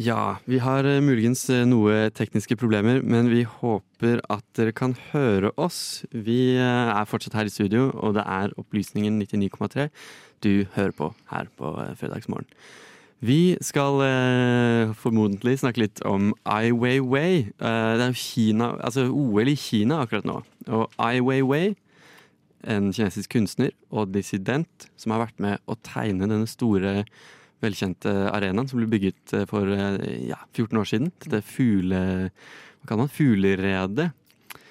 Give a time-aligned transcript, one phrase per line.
[0.00, 4.94] Ja, vi har eh, muligens eh, noe tekniske problemer, men vi håper at dere kan
[5.10, 6.06] høre oss.
[6.08, 9.90] Vi eh, er fortsatt her i studio, og det er Opplysningen 99,3
[10.40, 12.48] du hører på her på fredagsmorgen.
[13.20, 17.50] Vi skal eh, formodentlig snakke litt om Ai Weiwei.
[17.60, 20.38] Eh, det er Kina, altså OL i Kina akkurat nå.
[20.78, 21.74] Og Ai Weiwei,
[22.64, 27.02] en kinesisk kunstner og dissident som har vært med å tegne denne store
[27.64, 31.12] velkjente arenaen som ble bygget eh, for eh, ja, 14 år siden.
[31.24, 32.02] Dette fugle...
[32.80, 34.06] Hva kaller man fugleredet.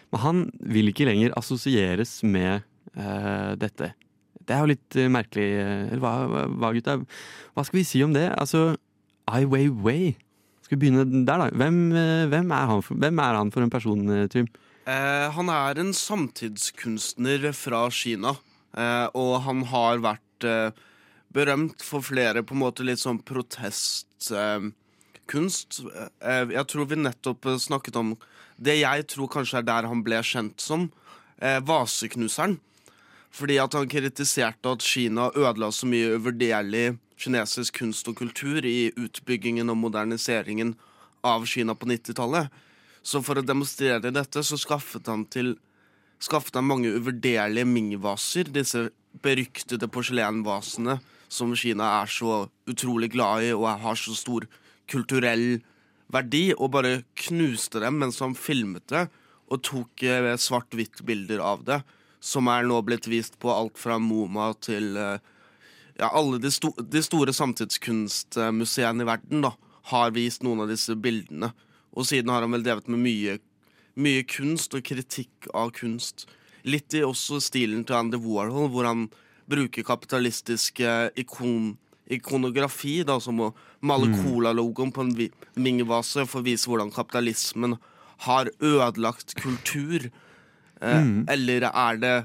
[0.09, 0.38] Men han
[0.73, 2.63] vil ikke lenger assosieres med
[2.97, 3.91] uh, dette.
[4.41, 5.45] Det er jo litt merkelig.
[5.91, 6.13] Eller hva,
[6.50, 6.95] hva, gutta?
[7.53, 8.25] Hva skal vi si om det?
[8.33, 8.72] Altså,
[9.30, 10.16] Ai Weiwei.
[10.66, 11.52] Skal vi begynne der, da?
[11.53, 11.78] Hvem,
[12.33, 14.02] hvem, er, han for, hvem er han for en person,
[14.33, 14.50] Trym?
[14.89, 18.38] Uh, han er en samtidskunstner fra Kina,
[18.69, 20.45] Uh, og han har vært
[21.33, 25.81] berømt for flere på en måte litt sånn protestkunst.
[26.22, 28.17] Eh, jeg tror vi nettopp eh, snakket om
[28.59, 30.91] det jeg tror kanskje er der han ble kjent som,
[31.38, 32.59] eh, vaseknuseren.
[33.30, 38.91] Fordi at han kritiserte at Kina ødela så mye uvurderlig kinesisk kunst og kultur i
[38.97, 40.75] utbyggingen og moderniseringen
[41.23, 42.50] av Kina på 90-tallet.
[43.03, 45.55] Så for å demonstrere dette så skaffet han til
[46.19, 48.89] skaffet han mange uvurderlige Ming-vaser, disse
[49.23, 54.47] beryktede porselenvasene som Kina er så utrolig glad i og har så stor
[54.89, 55.61] kulturell
[56.09, 59.05] verdi, og bare knuste dem mens han filmet det
[59.50, 61.80] og tok eh, svart-hvitt-bilder av det,
[62.22, 65.22] som er nå blitt vist på alt fra MoMA til eh,
[66.00, 69.53] ja, alle de, sto de store samtidskunstmuseene i verden da,
[69.91, 71.51] har vist noen av disse bildene.
[71.97, 73.40] Og siden har han vel drevet med mye,
[74.00, 76.28] mye kunst og kritikk av kunst.
[76.63, 79.07] Litt i også stilen til Andy Warhol, hvor han
[79.49, 81.75] bruker kapitalistisk eh, ikon,
[82.09, 83.51] ikonografi, da, som å
[83.85, 85.13] male Cola-logoen på en
[85.59, 87.77] mingvase for å vise hvordan kapitalismen
[88.25, 90.09] har ødelagt kultur.
[90.81, 92.17] Eh, Eller er det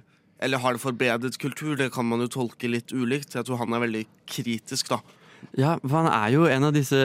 [0.44, 1.76] eller har det forbedret kultur?
[1.78, 3.36] Det kan man jo tolke litt ulikt.
[3.36, 4.98] Jeg tror han er veldig kritisk, da.
[5.56, 6.98] Ja, for han er jo en av disse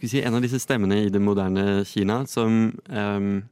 [0.00, 3.42] si, en av disse stemmene i det moderne Kina som ehm,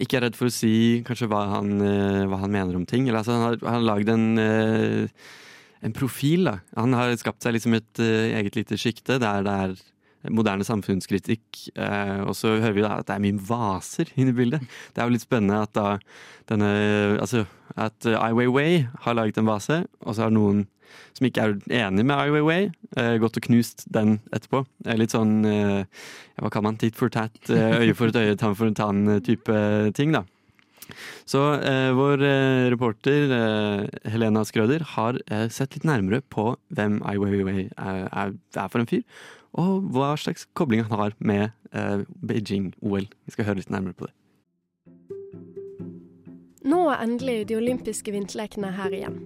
[0.00, 0.72] ikke er redd for å si
[1.06, 3.08] kanskje hva han, eh, hva han mener om ting.
[3.08, 5.30] Eller, altså, han har, han har lagd en, eh,
[5.84, 6.48] en profil.
[6.48, 6.58] Da.
[6.76, 9.80] Han har skapt seg liksom et eh, eget lite sjikte der det er
[10.30, 11.70] moderne samfunnskritikk.
[12.28, 14.66] og så hører vi da at det er mye vaser inne i bildet.
[14.92, 15.96] Det er jo litt spennende at da
[16.50, 20.66] denne Altså at Ai Weiwei har laget en vase, og så har noen
[21.16, 22.60] som ikke er enig med Ai Weiwei,
[22.96, 24.64] eh, gått og knust den etterpå.
[24.86, 26.04] Er litt sånn eh,
[26.40, 29.56] Hva kaller man tit for tat, eh, øye for et øye, tann for en tann-type
[29.96, 30.24] ting, da.
[31.28, 37.00] Så eh, vår eh, reporter eh, Helena Skrøder har eh, sett litt nærmere på hvem
[37.06, 38.34] Ai Weiwei er, er,
[38.68, 39.04] for en fyr,
[39.60, 43.06] og hva slags kobling han har med eh, Beijing-OL.
[43.06, 44.14] Vi skal høre litt nærmere på det.
[46.70, 49.22] Nå er endelig de olympiske vinterlekene her igjen.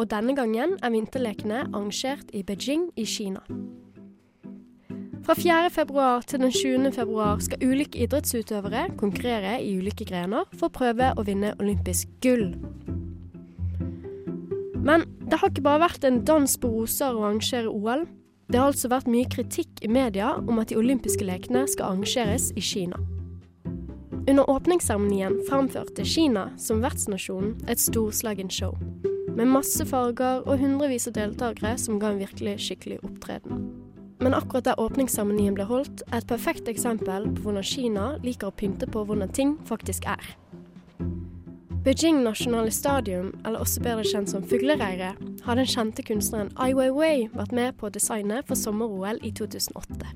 [0.00, 3.42] Og denne gangen er vinterlekene arrangert i Beijing i Kina.
[5.26, 5.68] Fra 4.
[5.70, 6.92] februar til den 20.
[6.96, 12.54] februar skal ulike idrettsutøvere konkurrere i ulike grener for å prøve å vinne olympisk gull.
[14.80, 18.06] Men det har ikke bare vært en dans på roser å arrangere OL.
[18.48, 22.54] Det har altså vært mye kritikk i media om at de olympiske lekene skal arrangeres
[22.56, 22.96] i Kina.
[24.24, 28.72] Under åpningsseremonien framførte Kina som vertsnasjon et storslagent show.
[29.36, 33.68] Med masse farger og hundrevis av deltakere som ga en virkelig skikkelig opptreden.
[34.20, 38.56] Men akkurat der åpningsseremonien ble holdt, er et perfekt eksempel på hvordan Kina liker å
[38.56, 40.34] pynte på hvordan ting faktisk er.
[41.80, 45.16] Beijing Nasjonale Stadium, eller også bedre kjent som Fuglereiret,
[45.46, 50.10] har den kjente kunstneren Ai Weiwei vært med på å designe for sommer-OL i 2008.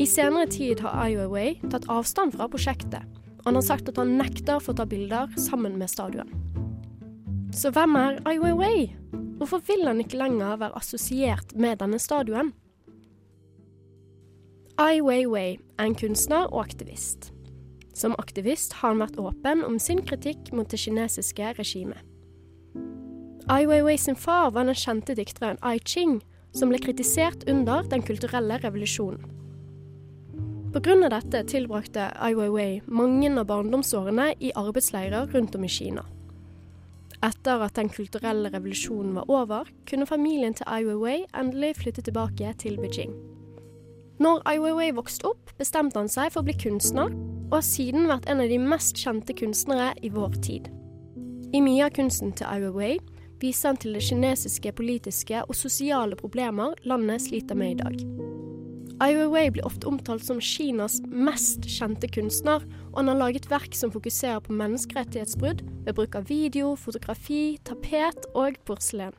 [0.00, 3.04] I senere tid har Ai Weiwei tatt avstand fra prosjektet,
[3.42, 6.37] og han har sagt at han nekter for å ta bilder sammen med stadion.
[7.52, 8.90] Så hvem er Ai Weiwei?
[9.38, 12.52] Hvorfor vil han ikke lenger være assosiert med denne stadion?
[14.78, 17.32] Ai Weiwei er en kunstner og aktivist.
[17.94, 22.04] Som aktivist har han vært åpen om sin kritikk mot det kinesiske regimet.
[23.48, 26.20] Ai Weiwei sin far var den kjente dikteren Ai Ching,
[26.52, 29.24] som ble kritisert under den kulturelle revolusjonen.
[30.68, 31.08] Pga.
[31.08, 36.04] dette tilbrakte Ai Weiwei mange av barndomsårene i arbeidsleirer rundt om i Kina.
[37.24, 42.52] Etter at den kulturelle revolusjonen var over, kunne familien til Ai Weiwei endelig flytte tilbake
[42.62, 43.14] til Beijing.
[44.22, 47.10] Når Ai Weiwei vokste opp, bestemte han seg for å bli kunstner,
[47.48, 50.70] og har siden vært en av de mest kjente kunstnere i vår tid.
[51.54, 52.98] I mye av kunsten til Ai Weiwei
[53.42, 58.27] viser han til det kinesiske politiske og sosiale problemer landet sliter med i dag.
[58.98, 63.76] Ai Weiwei blir ofte omtalt som Kinas mest kjente kunstner, og han har laget verk
[63.78, 69.14] som fokuserer på menneskerettighetsbrudd ved bruk av video, fotografi, tapet og porselen.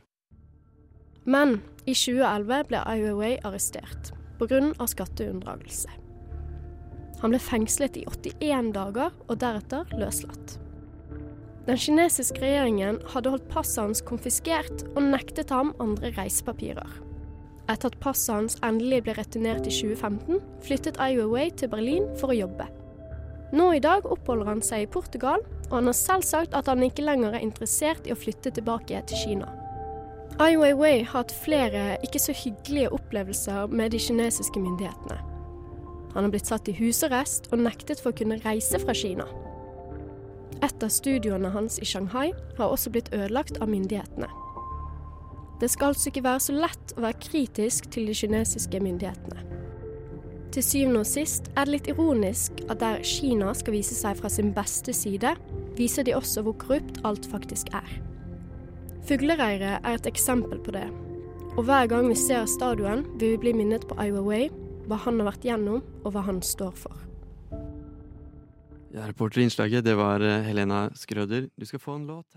[1.24, 4.60] Men i 2011 ble Ai Weiwei arrestert pga.
[4.84, 5.88] skatteunndragelse.
[7.20, 10.58] Han ble fengslet i 81 dager og deretter løslatt.
[11.64, 17.00] Den kinesiske regjeringen hadde holdt passet hans konfiskert og nektet ham andre reisepapirer.
[17.70, 22.32] Etter at passet hans endelig ble returnert i 2015, flyttet Ai Weiwei til Berlin for
[22.32, 22.66] å jobbe.
[23.54, 26.82] Nå i dag oppholder han seg i Portugal, og han har selv sagt at han
[26.86, 29.50] ikke lenger er interessert i å flytte tilbake til Kina.
[30.40, 35.18] Ai Weiwei har hatt flere ikke så hyggelige opplevelser med de kinesiske myndighetene.
[36.14, 39.28] Han har blitt satt i husarrest og nektet for å kunne reise fra Kina.
[40.60, 44.30] Et av studioene hans i Shanghai har også blitt ødelagt av myndighetene.
[45.60, 49.42] Det skal altså ikke være så lett å være kritisk til de kinesiske myndighetene.
[50.50, 54.30] Til syvende og sist er det litt ironisk at der Kina skal vise seg fra
[54.32, 55.36] sin beste side,
[55.78, 57.92] viser de også hvor korrupt alt faktisk er.
[59.06, 60.88] Fuglereiret er et eksempel på det.
[61.58, 64.48] Og hver gang vi ser stadion, vil vi bli minnet på Ai Weiwei,
[64.90, 67.06] hva han har vært gjennom, og hva han står for.
[68.90, 71.46] Ja, Reporterinnslaget, det var eh, Helena Skrøder.
[71.54, 72.26] Du skal få en låt.